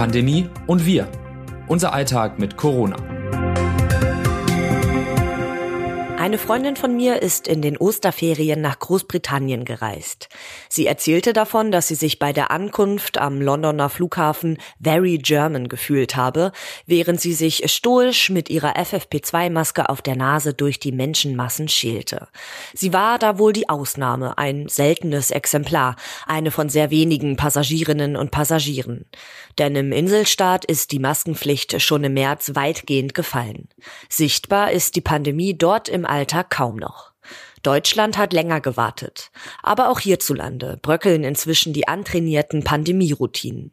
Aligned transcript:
Pandemie 0.00 0.48
und 0.66 0.86
wir. 0.86 1.06
Unser 1.68 1.92
Alltag 1.92 2.38
mit 2.38 2.56
Corona. 2.56 3.19
Eine 6.20 6.36
Freundin 6.36 6.76
von 6.76 6.94
mir 6.94 7.22
ist 7.22 7.48
in 7.48 7.62
den 7.62 7.78
Osterferien 7.78 8.60
nach 8.60 8.78
Großbritannien 8.78 9.64
gereist. 9.64 10.28
Sie 10.68 10.86
erzählte 10.86 11.32
davon, 11.32 11.72
dass 11.72 11.88
sie 11.88 11.94
sich 11.94 12.18
bei 12.18 12.34
der 12.34 12.50
Ankunft 12.50 13.16
am 13.16 13.40
Londoner 13.40 13.88
Flughafen 13.88 14.58
very 14.78 15.16
German 15.16 15.68
gefühlt 15.68 16.16
habe, 16.16 16.52
während 16.84 17.22
sie 17.22 17.32
sich 17.32 17.72
stoisch 17.72 18.28
mit 18.28 18.50
ihrer 18.50 18.76
FFP2-Maske 18.76 19.88
auf 19.88 20.02
der 20.02 20.14
Nase 20.14 20.52
durch 20.52 20.78
die 20.78 20.92
Menschenmassen 20.92 21.68
schälte. 21.68 22.28
Sie 22.74 22.92
war 22.92 23.18
da 23.18 23.38
wohl 23.38 23.54
die 23.54 23.70
Ausnahme, 23.70 24.36
ein 24.36 24.68
seltenes 24.68 25.30
Exemplar, 25.30 25.96
eine 26.26 26.50
von 26.50 26.68
sehr 26.68 26.90
wenigen 26.90 27.36
Passagierinnen 27.36 28.16
und 28.16 28.30
Passagieren. 28.30 29.06
Denn 29.58 29.74
im 29.74 29.90
Inselstaat 29.90 30.66
ist 30.66 30.92
die 30.92 30.98
Maskenpflicht 30.98 31.80
schon 31.80 32.04
im 32.04 32.12
März 32.12 32.52
weitgehend 32.54 33.14
gefallen. 33.14 33.70
Sichtbar 34.10 34.72
ist 34.72 34.96
die 34.96 35.00
Pandemie 35.00 35.56
dort 35.56 35.88
im 35.88 36.09
Alltag 36.10 36.50
kaum 36.50 36.76
noch. 36.76 37.10
Deutschland 37.62 38.16
hat 38.16 38.32
länger 38.32 38.60
gewartet. 38.60 39.30
Aber 39.62 39.90
auch 39.90 40.00
hierzulande 40.00 40.78
bröckeln 40.80 41.24
inzwischen 41.24 41.74
die 41.74 41.88
antrainierten 41.88 42.64
Pandemieroutinen. 42.64 43.72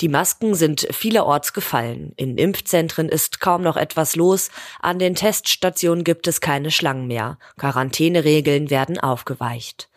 Die 0.00 0.08
Masken 0.08 0.54
sind 0.54 0.88
vielerorts 0.90 1.52
gefallen. 1.52 2.12
In 2.16 2.38
Impfzentren 2.38 3.08
ist 3.08 3.40
kaum 3.40 3.62
noch 3.62 3.76
etwas 3.76 4.16
los. 4.16 4.50
An 4.80 4.98
den 4.98 5.14
Teststationen 5.14 6.02
gibt 6.02 6.26
es 6.26 6.40
keine 6.40 6.72
Schlangen 6.72 7.06
mehr. 7.06 7.38
Quarantäneregeln 7.56 8.68
werden 8.68 8.98
aufgeweicht. 8.98 9.88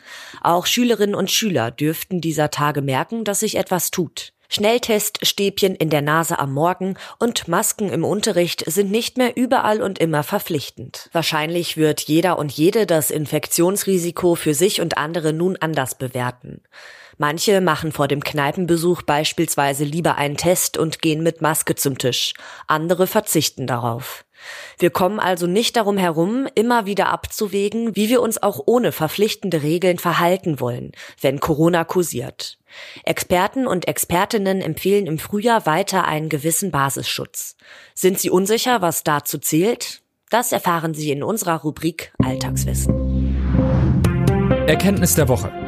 Auch 0.42 0.68
Schülerinnen 0.68 1.16
und 1.16 1.32
Schüler 1.32 1.72
dürften 1.72 2.22
dieser 2.22 2.52
Tage 2.52 2.82
merken, 2.82 3.24
dass 3.24 3.40
sich 3.40 3.56
etwas 3.58 3.90
tut. 3.90 4.33
Schnellteststäbchen 4.54 5.74
in 5.76 5.90
der 5.90 6.04
Nase 6.04 6.38
am 6.38 6.54
Morgen 6.54 6.96
und 7.18 7.48
Masken 7.48 7.90
im 7.90 8.04
Unterricht 8.04 8.64
sind 8.68 8.92
nicht 8.92 9.18
mehr 9.18 9.36
überall 9.36 9.82
und 9.82 9.98
immer 9.98 10.22
verpflichtend. 10.22 11.10
Wahrscheinlich 11.12 11.76
wird 11.76 12.02
jeder 12.02 12.38
und 12.38 12.52
jede 12.52 12.86
das 12.86 13.10
Infektionsrisiko 13.10 14.36
für 14.36 14.54
sich 14.54 14.80
und 14.80 14.96
andere 14.96 15.34
nun 15.34 15.58
anders 15.60 15.96
bewerten. 15.96 16.62
Manche 17.18 17.62
machen 17.62 17.92
vor 17.92 18.08
dem 18.08 18.24
Kneipenbesuch 18.24 19.02
beispielsweise 19.02 19.86
lieber 19.86 20.18
einen 20.18 20.38
Test 20.38 20.78
und 20.78 21.02
gehen 21.02 21.24
mit 21.24 21.42
Maske 21.42 21.74
zum 21.74 21.98
Tisch. 21.98 22.34
Andere 22.68 23.08
verzichten 23.08 23.66
darauf. 23.66 24.24
Wir 24.80 24.90
kommen 24.90 25.20
also 25.20 25.48
nicht 25.48 25.76
darum 25.76 25.98
herum, 25.98 26.48
immer 26.56 26.86
wieder 26.86 27.10
abzuwägen, 27.10 27.96
wie 27.96 28.10
wir 28.10 28.22
uns 28.22 28.42
auch 28.42 28.62
ohne 28.66 28.92
verpflichtende 28.92 29.64
Regeln 29.64 30.00
verhalten 30.00 30.60
wollen, 30.60 30.92
wenn 31.22 31.40
Corona 31.40 31.84
kursiert. 31.84 32.58
Experten 33.04 33.68
und 33.68 33.88
Expertinnen 33.88 34.62
empfehlen 34.62 35.06
im 35.06 35.20
Frühjahr 35.20 35.66
weiter 35.66 36.06
einen 36.06 36.30
gewissen 36.30 36.72
Basisschutz. 36.72 37.56
Sind 37.94 38.20
Sie 38.20 38.30
unsicher, 38.30 38.82
was 38.82 39.04
dazu 39.04 39.38
zählt? 39.38 40.02
Das 40.30 40.52
erfahren 40.52 40.94
Sie 40.94 41.12
in 41.12 41.24
unserer 41.24 41.62
Rubrik 41.62 42.12
Alltagswissen. 42.24 43.14
Erkenntnis 44.68 45.14
der 45.16 45.28
Woche. 45.28 45.63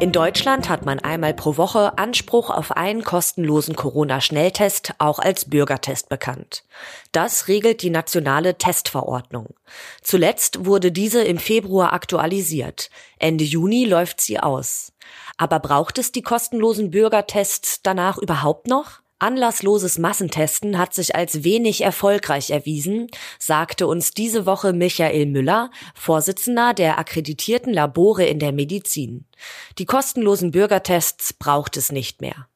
In 0.00 0.12
Deutschland 0.12 0.68
hat 0.68 0.84
man 0.86 1.00
einmal 1.00 1.34
pro 1.34 1.56
Woche 1.56 1.98
Anspruch 1.98 2.50
auf 2.50 2.70
einen 2.70 3.02
kostenlosen 3.02 3.74
Corona-Schnelltest, 3.74 4.94
auch 4.98 5.18
als 5.18 5.50
Bürgertest 5.50 6.08
bekannt. 6.08 6.62
Das 7.10 7.48
regelt 7.48 7.82
die 7.82 7.90
nationale 7.90 8.56
Testverordnung. 8.56 9.54
Zuletzt 10.00 10.64
wurde 10.64 10.92
diese 10.92 11.24
im 11.24 11.38
Februar 11.38 11.92
aktualisiert. 11.92 12.90
Ende 13.18 13.42
Juni 13.42 13.86
läuft 13.86 14.20
sie 14.20 14.38
aus. 14.38 14.92
Aber 15.36 15.58
braucht 15.58 15.98
es 15.98 16.12
die 16.12 16.22
kostenlosen 16.22 16.92
Bürgertests 16.92 17.82
danach 17.82 18.18
überhaupt 18.18 18.68
noch? 18.68 19.00
Anlassloses 19.20 19.98
Massentesten 19.98 20.78
hat 20.78 20.94
sich 20.94 21.16
als 21.16 21.42
wenig 21.42 21.80
erfolgreich 21.80 22.50
erwiesen, 22.50 23.08
sagte 23.40 23.88
uns 23.88 24.12
diese 24.12 24.46
Woche 24.46 24.72
Michael 24.72 25.26
Müller, 25.26 25.70
Vorsitzender 25.94 26.72
der 26.72 26.98
akkreditierten 26.98 27.72
Labore 27.72 28.26
in 28.26 28.38
der 28.38 28.52
Medizin. 28.52 29.24
Die 29.78 29.86
kostenlosen 29.86 30.52
Bürgertests 30.52 31.32
braucht 31.32 31.76
es 31.76 31.90
nicht 31.90 32.20
mehr. 32.20 32.46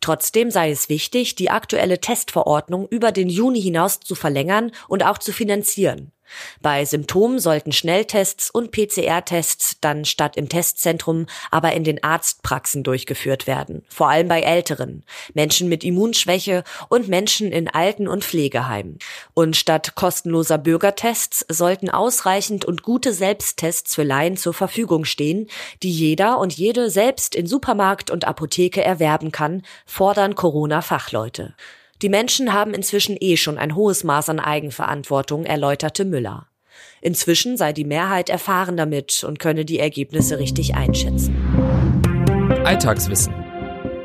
Trotzdem 0.00 0.50
sei 0.50 0.70
es 0.70 0.88
wichtig, 0.88 1.34
die 1.34 1.50
aktuelle 1.50 2.00
Testverordnung 2.00 2.88
über 2.88 3.12
den 3.12 3.28
Juni 3.28 3.60
hinaus 3.60 4.00
zu 4.00 4.14
verlängern 4.14 4.72
und 4.86 5.04
auch 5.04 5.18
zu 5.18 5.32
finanzieren. 5.32 6.12
Bei 6.60 6.84
Symptomen 6.84 7.38
sollten 7.38 7.72
Schnelltests 7.72 8.50
und 8.50 8.72
PCR-Tests 8.72 9.78
dann 9.80 10.04
statt 10.04 10.36
im 10.36 10.48
Testzentrum 10.48 11.26
aber 11.50 11.72
in 11.72 11.84
den 11.84 12.02
Arztpraxen 12.02 12.82
durchgeführt 12.82 13.46
werden, 13.46 13.84
vor 13.88 14.08
allem 14.08 14.28
bei 14.28 14.40
Älteren, 14.40 15.04
Menschen 15.34 15.68
mit 15.68 15.84
Immunschwäche 15.84 16.64
und 16.88 17.08
Menschen 17.08 17.52
in 17.52 17.68
Alten- 17.68 18.08
und 18.08 18.24
Pflegeheimen. 18.24 18.98
Und 19.34 19.56
statt 19.56 19.94
kostenloser 19.94 20.58
Bürgertests 20.58 21.44
sollten 21.48 21.90
ausreichend 21.90 22.64
und 22.64 22.82
gute 22.82 23.12
Selbsttests 23.12 23.94
für 23.94 24.02
Laien 24.02 24.36
zur 24.36 24.54
Verfügung 24.54 25.04
stehen, 25.04 25.48
die 25.82 25.90
jeder 25.90 26.38
und 26.38 26.52
jede 26.52 26.90
selbst 26.90 27.34
in 27.34 27.46
Supermarkt 27.46 28.10
und 28.10 28.26
Apotheke 28.26 28.82
erwerben 28.82 29.32
kann, 29.32 29.62
fordern 29.86 30.34
Corona-Fachleute. 30.34 31.54
Die 32.00 32.08
Menschen 32.08 32.52
haben 32.52 32.74
inzwischen 32.74 33.16
eh 33.18 33.36
schon 33.36 33.58
ein 33.58 33.74
hohes 33.74 34.04
Maß 34.04 34.28
an 34.28 34.38
Eigenverantwortung, 34.38 35.44
erläuterte 35.44 36.04
Müller. 36.04 36.46
Inzwischen 37.00 37.56
sei 37.56 37.72
die 37.72 37.84
Mehrheit 37.84 38.30
erfahren 38.30 38.76
damit 38.76 39.24
und 39.24 39.40
könne 39.40 39.64
die 39.64 39.80
Ergebnisse 39.80 40.38
richtig 40.38 40.76
einschätzen. 40.76 41.34
Alltagswissen. 42.64 43.34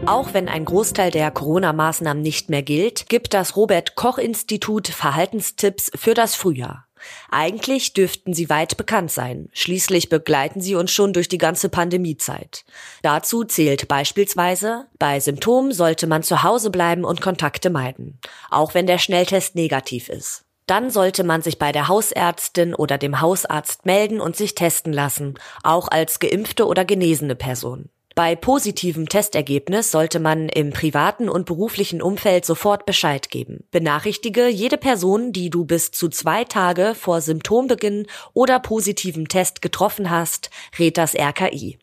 Auch 0.08 0.34
wenn 0.34 0.50
ein 0.50 0.66
Großteil 0.66 1.12
der 1.12 1.30
Corona-Maßnahmen 1.30 2.24
nicht 2.24 2.50
mehr 2.50 2.64
gilt, 2.64 3.10
gibt 3.10 3.34
das 3.36 3.56
Robert 3.56 3.96
Koch 3.96 4.18
Institut 4.18 4.88
Verhaltenstipps 4.88 5.92
für 5.96 6.16
das 6.16 6.34
Frühjahr. 6.34 6.88
Eigentlich 7.32 7.94
dürften 7.94 8.34
sie 8.34 8.50
weit 8.50 8.78
bekannt 8.78 9.12
sein. 9.12 9.50
Schließlich 9.54 10.10
begleiten 10.10 10.62
sie 10.62 10.76
uns 10.76 10.92
schon 10.92 11.14
durch 11.14 11.30
die 11.30 11.38
ganze 11.38 11.70
Pandemiezeit. 11.70 12.66
Dazu 13.02 13.44
zählt 13.44 13.88
beispielsweise, 13.88 14.88
bei 15.00 15.20
Symptomen 15.20 15.72
sollte 15.72 16.08
man 16.08 16.24
zu 16.24 16.44
Hause 16.44 16.70
bleiben 16.70 17.04
und 17.04 17.22
Kontakte 17.22 17.70
meiden, 17.70 18.20
auch 18.50 18.74
wenn 18.74 18.88
der 18.88 18.98
Schnelltest 18.98 19.56
negativ 19.56 20.10
ist. 20.10 20.46
Dann 20.66 20.90
sollte 20.90 21.24
man 21.24 21.42
sich 21.42 21.60
bei 21.60 21.72
der 21.72 21.88
Hausärztin 21.88 22.74
oder 22.74 22.98
dem 22.98 23.20
Hausarzt 23.20 23.86
melden 23.86 24.22
und 24.22 24.36
sich 24.36 24.56
testen 24.56 24.94
lassen, 24.94 25.36
auch 25.62 25.90
als 25.90 26.20
geimpfte 26.20 26.68
oder 26.68 26.86
genesene 26.86 27.36
Person. 27.36 27.90
Bei 28.16 28.36
positivem 28.36 29.10
Testergebnis 29.10 29.90
sollte 29.90 30.20
man 30.20 30.48
im 30.48 30.70
privaten 30.70 31.30
und 31.30 31.48
beruflichen 31.48 32.00
Umfeld 32.00 32.46
sofort 32.46 32.86
Bescheid 32.86 33.32
geben. 33.32 33.64
Benachrichtige 33.72 34.50
jede 34.50 34.78
Person, 34.78 35.32
die 35.32 35.50
du 35.50 35.66
bis 35.66 35.90
zu 35.90 36.10
zwei 36.10 36.44
Tage 36.44 36.94
vor 36.94 37.22
Symptombeginn 37.22 38.06
oder 38.34 38.60
positivem 38.60 39.28
Test 39.30 39.64
getroffen 39.64 40.12
hast, 40.12 40.52
rät 40.78 41.00
das 41.00 41.16
RKI. 41.16 41.80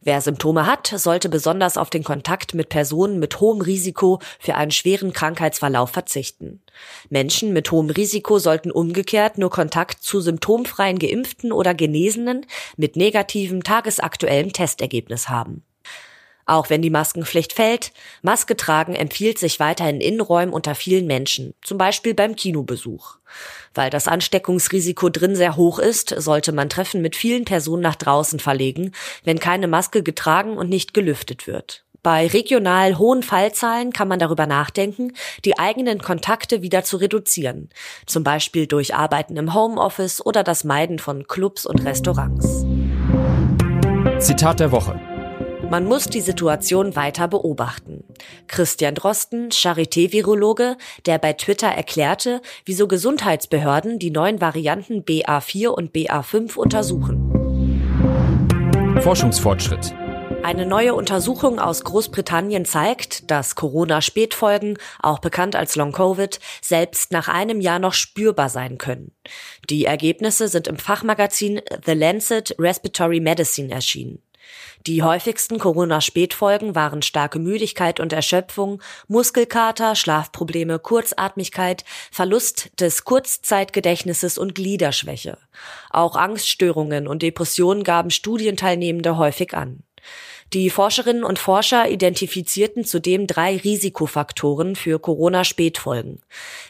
Wer 0.00 0.20
Symptome 0.20 0.66
hat, 0.66 0.86
sollte 0.86 1.28
besonders 1.28 1.76
auf 1.76 1.90
den 1.90 2.04
Kontakt 2.04 2.54
mit 2.54 2.68
Personen 2.68 3.18
mit 3.18 3.40
hohem 3.40 3.60
Risiko 3.60 4.20
für 4.38 4.54
einen 4.54 4.70
schweren 4.70 5.12
Krankheitsverlauf 5.12 5.90
verzichten. 5.90 6.62
Menschen 7.10 7.52
mit 7.52 7.72
hohem 7.72 7.90
Risiko 7.90 8.38
sollten 8.38 8.70
umgekehrt 8.70 9.38
nur 9.38 9.50
Kontakt 9.50 10.02
zu 10.02 10.20
symptomfreien 10.20 11.00
Geimpften 11.00 11.50
oder 11.50 11.74
Genesenen 11.74 12.46
mit 12.76 12.94
negativem 12.94 13.64
tagesaktuellem 13.64 14.52
Testergebnis 14.52 15.28
haben. 15.28 15.64
Auch 16.48 16.70
wenn 16.70 16.80
die 16.80 16.88
Maskenpflicht 16.88 17.52
fällt, 17.52 17.92
Maske 18.22 18.56
tragen 18.56 18.94
empfiehlt 18.94 19.38
sich 19.38 19.60
weiter 19.60 19.88
in 19.88 20.00
Innenräumen 20.00 20.54
unter 20.54 20.74
vielen 20.74 21.06
Menschen, 21.06 21.52
zum 21.60 21.76
Beispiel 21.76 22.14
beim 22.14 22.36
Kinobesuch. 22.36 23.18
Weil 23.74 23.90
das 23.90 24.08
Ansteckungsrisiko 24.08 25.10
drin 25.10 25.36
sehr 25.36 25.56
hoch 25.56 25.78
ist, 25.78 26.08
sollte 26.08 26.52
man 26.52 26.70
Treffen 26.70 27.02
mit 27.02 27.16
vielen 27.16 27.44
Personen 27.44 27.82
nach 27.82 27.96
draußen 27.96 28.40
verlegen, 28.40 28.92
wenn 29.24 29.38
keine 29.38 29.68
Maske 29.68 30.02
getragen 30.02 30.56
und 30.56 30.70
nicht 30.70 30.94
gelüftet 30.94 31.46
wird. 31.46 31.84
Bei 32.02 32.26
regional 32.26 32.96
hohen 32.96 33.22
Fallzahlen 33.22 33.92
kann 33.92 34.08
man 34.08 34.18
darüber 34.18 34.46
nachdenken, 34.46 35.12
die 35.44 35.58
eigenen 35.58 36.00
Kontakte 36.00 36.62
wieder 36.62 36.82
zu 36.82 36.96
reduzieren, 36.96 37.68
zum 38.06 38.24
Beispiel 38.24 38.66
durch 38.66 38.94
Arbeiten 38.94 39.36
im 39.36 39.52
Homeoffice 39.52 40.24
oder 40.24 40.42
das 40.44 40.64
Meiden 40.64 40.98
von 40.98 41.26
Clubs 41.26 41.66
und 41.66 41.84
Restaurants. 41.84 42.64
Zitat 44.20 44.60
der 44.60 44.72
Woche. 44.72 44.98
Man 45.70 45.84
muss 45.84 46.06
die 46.06 46.22
Situation 46.22 46.96
weiter 46.96 47.28
beobachten. 47.28 48.02
Christian 48.46 48.94
Drosten, 48.94 49.50
Charité-Virologe, 49.50 50.76
der 51.04 51.18
bei 51.18 51.34
Twitter 51.34 51.68
erklärte, 51.68 52.40
wieso 52.64 52.88
Gesundheitsbehörden 52.88 53.98
die 53.98 54.10
neuen 54.10 54.40
Varianten 54.40 55.02
BA4 55.02 55.68
und 55.68 55.94
BA5 55.94 56.56
untersuchen. 56.56 57.34
Forschungsfortschritt. 59.02 59.94
Eine 60.42 60.64
neue 60.64 60.94
Untersuchung 60.94 61.58
aus 61.58 61.84
Großbritannien 61.84 62.64
zeigt, 62.64 63.30
dass 63.30 63.54
Corona-Spätfolgen, 63.54 64.78
auch 65.02 65.18
bekannt 65.18 65.54
als 65.54 65.76
Long-Covid, 65.76 66.40
selbst 66.62 67.12
nach 67.12 67.28
einem 67.28 67.60
Jahr 67.60 67.78
noch 67.78 67.92
spürbar 67.92 68.48
sein 68.48 68.78
können. 68.78 69.12
Die 69.68 69.84
Ergebnisse 69.84 70.48
sind 70.48 70.66
im 70.66 70.78
Fachmagazin 70.78 71.60
The 71.84 71.92
Lancet 71.92 72.54
Respiratory 72.58 73.20
Medicine 73.20 73.70
erschienen. 73.70 74.22
Die 74.86 75.02
häufigsten 75.02 75.58
Corona-Spätfolgen 75.58 76.74
waren 76.74 77.02
starke 77.02 77.38
Müdigkeit 77.38 78.00
und 78.00 78.12
Erschöpfung, 78.12 78.82
Muskelkater, 79.06 79.94
Schlafprobleme, 79.94 80.78
Kurzatmigkeit, 80.78 81.84
Verlust 82.10 82.70
des 82.80 83.04
Kurzzeitgedächtnisses 83.04 84.38
und 84.38 84.54
Gliederschwäche. 84.54 85.38
Auch 85.90 86.16
Angststörungen 86.16 87.08
und 87.08 87.22
Depressionen 87.22 87.84
gaben 87.84 88.10
Studienteilnehmende 88.10 89.18
häufig 89.18 89.54
an. 89.54 89.82
Die 90.54 90.70
Forscherinnen 90.70 91.24
und 91.24 91.38
Forscher 91.38 91.90
identifizierten 91.90 92.84
zudem 92.84 93.26
drei 93.26 93.58
Risikofaktoren 93.58 94.76
für 94.76 94.98
Corona-Spätfolgen. 94.98 96.20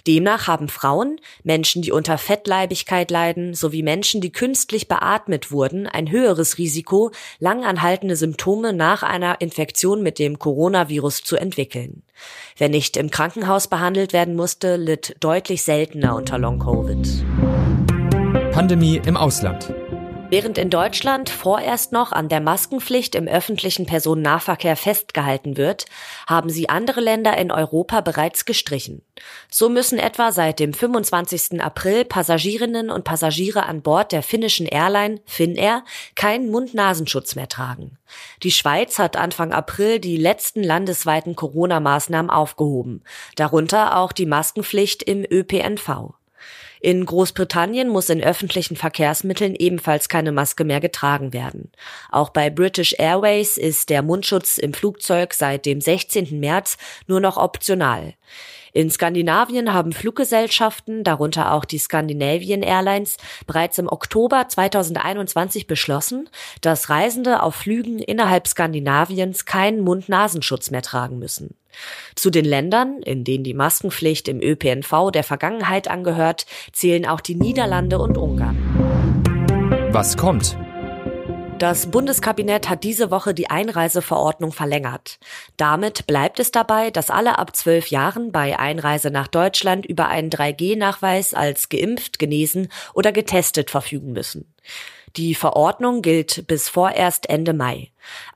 Demnach 0.07 0.49
haben 0.49 0.69
Frauen, 0.69 1.21
Menschen, 1.45 1.83
die 1.83 1.93
unter 1.93 2.19
Fettleibigkeit 2.19 3.09
leiden, 3.11 3.55
sowie 3.55 3.85
Menschen, 3.85 4.21
die 4.21 4.33
künstlich 4.33 4.89
beatmet 4.89 5.53
wurden, 5.53 5.87
ein 5.87 6.11
höheres 6.11 6.59
Risiko, 6.59 7.13
langanhaltende 7.39 8.17
Symptome 8.17 8.73
nach 8.73 9.05
einer 9.05 9.41
Infektion 9.41 10.03
mit 10.03 10.19
dem 10.19 10.41
Coronavirus 10.41 11.23
zu 11.23 11.37
entwickeln. 11.37 12.03
Wer 12.57 12.69
nicht 12.69 12.97
im 12.97 13.11
Krankenhaus 13.11 13.69
behandelt 13.69 14.13
werden 14.13 14.35
musste, 14.35 14.75
litt 14.75 15.15
deutlich 15.21 15.63
seltener 15.63 16.17
unter 16.17 16.37
Long-Covid. 16.37 17.07
Pandemie 18.51 19.01
im 19.07 19.17
Ausland. 19.17 19.73
Während 20.31 20.59
in 20.59 20.69
Deutschland 20.69 21.31
vorerst 21.31 21.93
noch 21.93 22.13
an 22.13 22.29
der 22.29 22.43
Maskenpflicht 22.43 23.15
im 23.15 23.27
öffentlichen 23.27 23.87
Personennahverkehr 23.87 24.77
festgehalten 24.77 25.57
wird, 25.57 25.87
haben 26.27 26.51
sie 26.51 26.69
andere 26.69 27.01
Länder 27.01 27.39
in 27.39 27.51
Europa 27.51 28.03
bereits 28.03 28.45
gestrichen. 28.45 29.01
So 29.51 29.71
müssen 29.71 29.99
etwa 29.99 30.31
seit 30.31 30.61
dem 30.61 30.75
25. 30.75 31.63
April 31.63 32.05
Passagierinnen 32.05 32.91
und 32.91 33.05
Passagiere 33.05 33.65
an 33.65 33.81
Bord 33.81 34.13
der 34.13 34.23
finnischen 34.23 34.67
Airline 34.67 35.23
Finnair 35.25 35.83
keinen 36.15 36.51
Mund-Nasenschutz 36.51 37.35
mehr 37.35 37.49
tragen. 37.49 37.97
Die 38.43 38.51
Schweiz 38.51 38.99
hat 38.99 39.17
Anfang 39.17 39.55
April 39.55 39.99
die 39.99 40.19
letzten 40.19 40.63
landesweiten 40.63 41.37
Corona-Maßnahmen 41.37 42.31
aufgehoben, 42.31 43.03
darunter 43.37 43.97
auch 43.97 44.13
die 44.13 44.27
Maskenpflicht 44.27 45.03
im 45.03 45.25
ÖPNV. 45.25 46.18
In 46.81 47.05
Großbritannien 47.05 47.89
muss 47.89 48.09
in 48.09 48.23
öffentlichen 48.23 48.77
Verkehrsmitteln 48.77 49.55
ebenfalls 49.55 50.09
keine 50.09 50.33
Maske 50.33 50.65
mehr 50.65 50.81
getragen 50.81 51.33
werden. 51.33 51.73
Auch 52.11 52.31
bei 52.31 52.51
British 52.51 52.95
Airways 52.99 53.57
ist 53.57 53.91
der 53.91 54.03
Mundschutz 54.03 54.59
im 54.59 54.73
Flugzeug 54.73 55.35
seit 55.35 55.67
dem 55.67 55.81
16. 55.81 56.39
März 56.39 56.77
nur 57.07 57.21
noch 57.21 57.37
optional. 57.37 58.15
In 58.73 58.91
Skandinavien 58.91 59.73
haben 59.73 59.93
Fluggesellschaften, 59.93 61.03
darunter 61.03 61.53
auch 61.53 61.65
die 61.65 61.79
Scandinavian 61.79 62.63
Airlines, 62.63 63.17
bereits 63.47 63.79
im 63.79 63.89
Oktober 63.89 64.47
2021 64.49 65.67
beschlossen, 65.67 66.29
dass 66.61 66.91
Reisende 66.91 67.43
auf 67.43 67.57
Flügen 67.57 67.99
innerhalb 67.99 68.47
Skandinaviens 68.47 69.47
keinen 69.47 69.81
Mund-Nasenschutz 69.81 70.71
mehr 70.71 70.83
tragen 70.83 71.19
müssen. 71.19 71.55
Zu 72.15 72.31
den 72.31 72.45
Ländern, 72.45 73.03
in 73.03 73.25
denen 73.25 73.45
die 73.45 73.55
Maskenpflicht 73.55 74.29
im 74.29 74.41
ÖPNV 74.41 75.11
der 75.13 75.25
Vergangenheit 75.25 75.89
angehört, 75.89 76.47
zählen 76.73 77.07
auch 77.07 77.21
die 77.21 77.35
Niederlande 77.35 77.99
und 77.99 78.19
Ungarn. 78.19 78.57
Was 79.91 80.17
kommt? 80.17 80.57
Das 81.59 81.91
Bundeskabinett 81.91 82.69
hat 82.69 82.85
diese 82.85 83.11
Woche 83.11 83.35
die 83.35 83.51
Einreiseverordnung 83.51 84.53
verlängert. 84.53 85.19
Damit 85.57 86.07
bleibt 86.07 86.39
es 86.39 86.53
dabei, 86.53 86.93
dass 86.93 87.11
alle 87.11 87.37
ab 87.37 87.57
zwölf 87.57 87.89
Jahren 87.89 88.31
bei 88.31 88.57
Einreise 88.57 89.11
nach 89.11 89.27
Deutschland 89.27 89.85
über 89.85 90.07
einen 90.07 90.31
3G-Nachweis 90.31 91.35
als 91.35 91.69
geimpft, 91.69 92.21
genesen 92.21 92.69
oder 92.95 93.11
getestet 93.11 93.71
verfügen 93.71 94.13
müssen. 94.13 94.55
Die 95.19 95.35
Verordnung 95.35 96.01
gilt 96.01 96.47
bis 96.47 96.69
vorerst 96.69 97.29
Ende 97.29 97.53
Mai. 97.53 97.91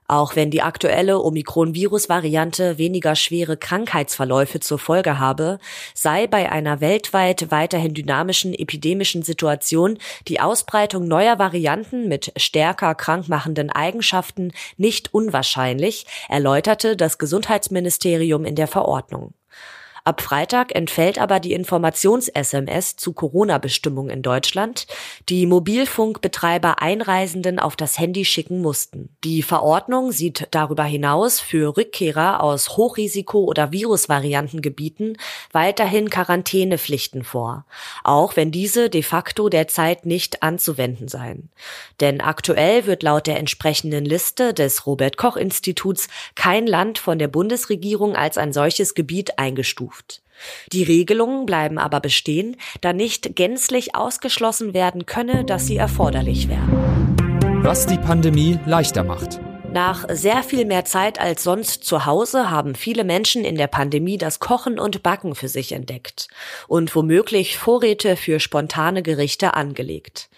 Auch 0.09 0.35
wenn 0.35 0.51
die 0.51 0.61
aktuelle 0.61 1.21
Omikron-Virus-Variante 1.21 2.77
weniger 2.77 3.15
schwere 3.15 3.55
Krankheitsverläufe 3.55 4.59
zur 4.59 4.79
Folge 4.79 5.17
habe, 5.17 5.59
sei 5.93 6.27
bei 6.27 6.51
einer 6.51 6.81
weltweit 6.81 7.51
weiterhin 7.51 7.93
dynamischen 7.93 8.53
epidemischen 8.53 9.23
Situation 9.23 9.97
die 10.27 10.41
Ausbreitung 10.41 11.07
neuer 11.07 11.39
Varianten 11.39 12.09
mit 12.09 12.33
stärker 12.35 12.95
krankmachenden 12.95 13.69
Eigenschaften 13.69 14.51
nicht 14.75 15.13
unwahrscheinlich, 15.13 16.05
erläuterte 16.27 16.97
das 16.97 17.17
Gesundheitsministerium 17.17 18.43
in 18.43 18.55
der 18.55 18.67
Verordnung. 18.67 19.33
Ab 20.05 20.19
Freitag 20.19 20.75
entfällt 20.75 21.17
aber 21.17 21.39
die 21.39 21.53
Informations-SMS 21.53 22.97
zu 22.97 23.13
Corona-Bestimmungen 23.13 24.09
in 24.09 24.21
Deutschland, 24.21 24.85
die 25.29 25.45
Mobilfunkbetreiber 25.45 26.81
Einreisenden 26.81 27.57
auf 27.57 27.77
das 27.77 27.97
Handy 27.97 28.25
schicken 28.25 28.61
mussten. 28.61 29.15
Die 29.23 29.41
Verordnung 29.43 30.11
sieht 30.11 30.49
darüber 30.51 30.83
hinaus 30.83 31.39
für 31.39 31.77
Rückkehrer 31.77 32.43
aus 32.43 32.71
Hochrisiko- 32.71 33.45
oder 33.45 33.71
Virusvariantengebieten 33.71 35.15
weiterhin 35.53 36.09
Quarantänepflichten 36.09 37.23
vor, 37.23 37.65
auch 38.03 38.35
wenn 38.35 38.51
diese 38.51 38.89
de 38.89 39.03
facto 39.03 39.47
derzeit 39.47 40.05
nicht 40.05 40.43
anzuwenden 40.43 41.07
seien. 41.07 41.49
Denn 42.01 42.19
aktuell 42.19 42.87
wird 42.87 43.03
laut 43.03 43.25
der 43.25 43.39
entsprechenden 43.39 44.03
Liste 44.03 44.53
des 44.53 44.85
Robert 44.85 45.15
Koch 45.15 45.37
Instituts 45.37 46.09
kein 46.35 46.67
Land 46.67 46.97
von 46.97 47.19
der 47.19 47.29
Bundesregierung 47.29 48.17
als 48.17 48.37
ein 48.37 48.51
solches 48.51 48.95
Gebiet 48.95 49.39
eingestuft 49.39 49.92
abgestuft. 49.93 50.21
Die 50.71 50.83
Regelungen 50.83 51.45
bleiben 51.45 51.77
aber 51.77 51.99
bestehen, 51.99 52.57
da 52.81 52.91
nicht 52.91 53.35
gänzlich 53.35 53.95
ausgeschlossen 53.95 54.73
werden 54.73 55.05
könne, 55.05 55.45
dass 55.45 55.67
sie 55.67 55.77
erforderlich 55.77 56.49
wären. 56.49 57.63
Was 57.63 57.85
die 57.85 57.97
Pandemie 57.97 58.59
leichter 58.65 59.03
macht. 59.03 59.39
Nach 59.73 60.05
sehr 60.07 60.43
viel 60.43 60.65
mehr 60.65 60.85
Zeit 60.85 61.19
als 61.19 61.41
sonst 61.41 61.83
zu 61.83 62.05
Hause 62.05 62.51
haben 62.51 62.75
viele 62.75 63.03
Menschen 63.03 63.43
in 63.43 63.55
der 63.55 63.65
Pandemie 63.65 64.19
das 64.19 64.39
Kochen 64.39 64.77
und 64.77 65.01
Backen 65.01 65.33
für 65.33 65.47
sich 65.47 65.71
entdeckt 65.71 66.27
und 66.67 66.95
womöglich 66.95 67.57
Vorräte 67.57 68.15
für 68.15 68.39
spontane 68.39 69.01
Gerichte 69.01 69.55
angelegt. 69.55 70.29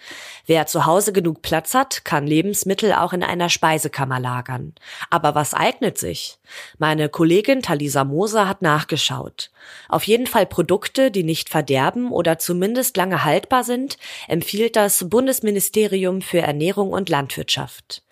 Wer 0.46 0.66
zu 0.66 0.86
Hause 0.86 1.12
genug 1.12 1.42
Platz 1.42 1.74
hat, 1.74 2.04
kann 2.04 2.26
Lebensmittel 2.26 2.94
auch 2.94 3.12
in 3.12 3.22
einer 3.22 3.50
Speisekammer 3.50 4.20
lagern. 4.20 4.74
Aber 5.10 5.34
was 5.34 5.52
eignet 5.52 5.98
sich? 5.98 6.38
Meine 6.78 7.08
Kollegin 7.08 7.60
Talisa 7.60 8.04
Moser 8.04 8.48
hat 8.48 8.62
nachgeschaut. 8.62 9.50
Auf 9.88 10.04
jeden 10.04 10.28
Fall 10.28 10.46
Produkte, 10.46 11.10
die 11.10 11.24
nicht 11.24 11.48
verderben 11.48 12.12
oder 12.12 12.38
zumindest 12.38 12.96
lange 12.96 13.24
haltbar 13.24 13.64
sind, 13.64 13.98
empfiehlt 14.28 14.76
das 14.76 15.08
Bundesministerium 15.10 16.22
für 16.22 16.38
Ernährung 16.38 16.90
und 16.90 17.08
Landwirtschaft. 17.08 18.02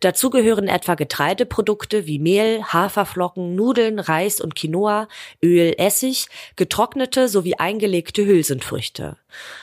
Dazu 0.00 0.30
gehören 0.30 0.68
etwa 0.72 0.94
Getreideprodukte 0.94 2.06
wie 2.06 2.18
Mehl, 2.18 2.64
Haferflocken, 2.64 3.54
Nudeln, 3.54 3.98
Reis 3.98 4.40
und 4.40 4.54
Quinoa, 4.54 5.08
Öl, 5.42 5.74
Essig, 5.78 6.26
getrocknete 6.56 7.28
sowie 7.28 7.54
eingelegte 7.54 8.24
Hülsenfrüchte. 8.24 9.16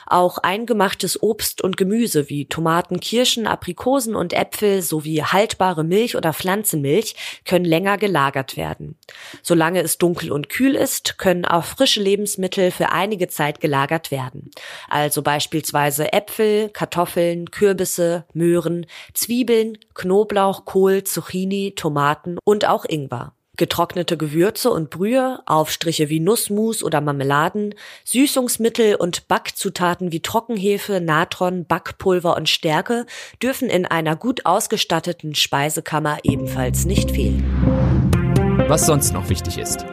Auch 0.07 0.39
eingemachtes 0.39 1.21
Obst 1.21 1.61
und 1.61 1.77
Gemüse 1.77 2.29
wie 2.29 2.45
Tomaten, 2.45 2.99
Kirschen, 2.99 3.47
Aprikosen 3.47 4.15
und 4.15 4.33
Äpfel 4.33 4.81
sowie 4.81 5.21
haltbare 5.21 5.83
Milch 5.83 6.15
oder 6.15 6.33
Pflanzenmilch 6.33 7.15
können 7.45 7.65
länger 7.65 7.97
gelagert 7.97 8.57
werden. 8.57 8.97
Solange 9.43 9.81
es 9.81 9.97
dunkel 9.97 10.31
und 10.31 10.49
kühl 10.49 10.75
ist, 10.75 11.17
können 11.17 11.45
auch 11.45 11.63
frische 11.63 12.01
Lebensmittel 12.01 12.71
für 12.71 12.91
einige 12.91 13.27
Zeit 13.27 13.61
gelagert 13.61 14.11
werden. 14.11 14.49
Also 14.89 15.21
beispielsweise 15.21 16.13
Äpfel, 16.13 16.69
Kartoffeln, 16.69 17.51
Kürbisse, 17.51 18.25
Möhren, 18.33 18.85
Zwiebeln, 19.13 19.77
Knoblauch, 19.93 20.65
Kohl, 20.65 20.98
Zucchini, 21.03 21.73
Tomaten 21.75 22.37
und 22.43 22.67
auch 22.67 22.85
Ingwer 22.85 23.33
getrocknete 23.59 24.17
Gewürze 24.17 24.71
und 24.71 24.89
Brühe, 24.89 25.41
Aufstriche 25.45 26.09
wie 26.09 26.21
Nussmus 26.21 26.81
oder 26.81 27.01
Marmeladen, 27.01 27.75
Süßungsmittel 28.05 28.95
und 28.95 29.27
Backzutaten 29.27 30.11
wie 30.11 30.21
Trockenhefe, 30.21 31.01
Natron, 31.01 31.65
Backpulver 31.65 32.35
und 32.37 32.49
Stärke 32.49 33.05
dürfen 33.43 33.69
in 33.69 33.85
einer 33.85 34.15
gut 34.15 34.45
ausgestatteten 34.45 35.35
Speisekammer 35.35 36.19
ebenfalls 36.23 36.85
nicht 36.85 37.11
fehlen. 37.11 37.43
Was 38.69 38.85
sonst 38.85 39.13
noch 39.13 39.29
wichtig 39.29 39.57
ist. 39.57 39.85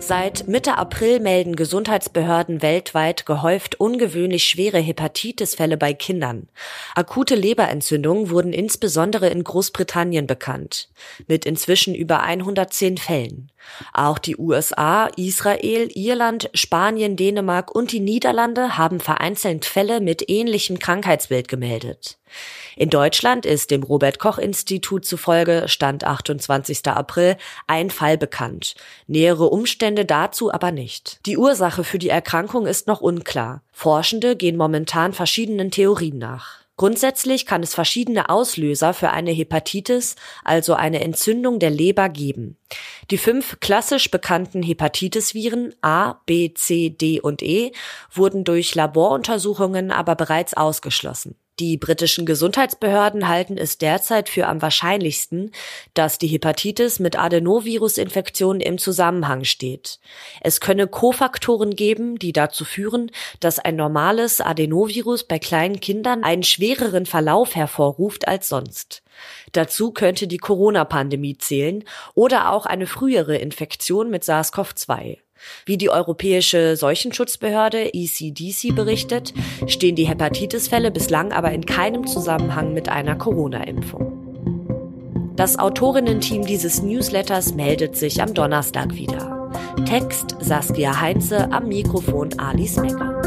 Seit 0.00 0.46
Mitte 0.48 0.78
April 0.78 1.20
melden 1.20 1.56
Gesundheitsbehörden 1.56 2.62
weltweit 2.62 3.26
gehäuft 3.26 3.80
ungewöhnlich 3.80 4.44
schwere 4.44 4.78
Hepatitisfälle 4.78 5.76
bei 5.76 5.92
Kindern. 5.92 6.48
Akute 6.94 7.34
Leberentzündungen 7.34 8.30
wurden 8.30 8.52
insbesondere 8.52 9.28
in 9.28 9.44
Großbritannien 9.44 10.26
bekannt, 10.26 10.88
mit 11.26 11.44
inzwischen 11.44 11.94
über 11.94 12.22
110 12.22 12.96
Fällen. 12.96 13.50
Auch 13.92 14.18
die 14.18 14.36
USA, 14.36 15.06
Israel, 15.16 15.88
Irland, 15.94 16.50
Spanien, 16.54 17.16
Dänemark 17.16 17.74
und 17.74 17.92
die 17.92 18.00
Niederlande 18.00 18.78
haben 18.78 19.00
vereinzelt 19.00 19.64
Fälle 19.64 20.00
mit 20.00 20.28
ähnlichem 20.28 20.78
Krankheitsbild 20.78 21.48
gemeldet. 21.48 22.18
In 22.76 22.90
Deutschland 22.90 23.46
ist 23.46 23.70
dem 23.70 23.82
Robert 23.82 24.18
Koch 24.18 24.38
Institut 24.38 25.04
zufolge 25.04 25.64
Stand 25.66 26.04
28. 26.04 26.86
April 26.86 27.36
ein 27.66 27.90
Fall 27.90 28.18
bekannt. 28.18 28.74
Nähere 29.06 29.48
Umstände 29.48 30.04
dazu 30.04 30.52
aber 30.52 30.70
nicht. 30.70 31.20
Die 31.26 31.38
Ursache 31.38 31.84
für 31.84 31.98
die 31.98 32.10
Erkrankung 32.10 32.66
ist 32.66 32.86
noch 32.86 33.00
unklar. 33.00 33.62
Forschende 33.72 34.36
gehen 34.36 34.56
momentan 34.56 35.12
verschiedenen 35.12 35.70
Theorien 35.70 36.18
nach. 36.18 36.67
Grundsätzlich 36.78 37.44
kann 37.44 37.64
es 37.64 37.74
verschiedene 37.74 38.30
Auslöser 38.30 38.94
für 38.94 39.10
eine 39.10 39.32
Hepatitis, 39.32 40.14
also 40.44 40.74
eine 40.74 41.00
Entzündung 41.00 41.58
der 41.58 41.70
Leber 41.70 42.08
geben. 42.08 42.56
Die 43.10 43.18
fünf 43.18 43.58
klassisch 43.58 44.12
bekannten 44.12 44.62
Hepatitis-Viren 44.62 45.74
A, 45.82 46.14
B, 46.24 46.54
C, 46.54 46.90
D 46.90 47.20
und 47.20 47.42
E 47.42 47.72
wurden 48.12 48.44
durch 48.44 48.76
Laboruntersuchungen 48.76 49.90
aber 49.90 50.14
bereits 50.14 50.54
ausgeschlossen. 50.54 51.34
Die 51.60 51.76
britischen 51.76 52.24
Gesundheitsbehörden 52.24 53.26
halten 53.26 53.58
es 53.58 53.78
derzeit 53.78 54.28
für 54.28 54.46
am 54.46 54.62
wahrscheinlichsten, 54.62 55.50
dass 55.92 56.16
die 56.18 56.28
Hepatitis 56.28 57.00
mit 57.00 57.18
Adenovirusinfektionen 57.18 58.60
im 58.60 58.78
Zusammenhang 58.78 59.42
steht. 59.42 59.98
Es 60.40 60.60
könne 60.60 60.86
Kofaktoren 60.86 61.74
geben, 61.74 62.16
die 62.16 62.32
dazu 62.32 62.64
führen, 62.64 63.10
dass 63.40 63.58
ein 63.58 63.74
normales 63.74 64.40
Adenovirus 64.40 65.24
bei 65.24 65.40
kleinen 65.40 65.80
Kindern 65.80 66.22
einen 66.22 66.44
schwereren 66.44 67.06
Verlauf 67.06 67.56
hervorruft 67.56 68.28
als 68.28 68.48
sonst. 68.48 69.02
Dazu 69.50 69.90
könnte 69.90 70.28
die 70.28 70.38
Corona-Pandemie 70.38 71.38
zählen 71.38 71.82
oder 72.14 72.52
auch 72.52 72.66
eine 72.66 72.86
frühere 72.86 73.36
Infektion 73.36 74.10
mit 74.10 74.22
SARS-CoV-2. 74.22 75.18
Wie 75.66 75.76
die 75.76 75.90
Europäische 75.90 76.76
Seuchenschutzbehörde 76.76 77.94
ECDC 77.94 78.74
berichtet, 78.74 79.34
stehen 79.66 79.96
die 79.96 80.06
Hepatitisfälle 80.06 80.90
bislang 80.90 81.32
aber 81.32 81.52
in 81.52 81.66
keinem 81.66 82.06
Zusammenhang 82.06 82.72
mit 82.74 82.88
einer 82.88 83.16
Corona-Impfung. 83.16 84.18
Das 85.36 85.58
Autorinnen-Team 85.58 86.46
dieses 86.46 86.82
Newsletters 86.82 87.54
meldet 87.54 87.96
sich 87.96 88.20
am 88.20 88.34
Donnerstag 88.34 88.94
wieder. 88.94 89.50
Text 89.86 90.36
Saskia 90.40 91.00
Heinze, 91.00 91.52
am 91.52 91.68
Mikrofon 91.68 92.36
Alice 92.38 92.76
Mecker. 92.76 93.17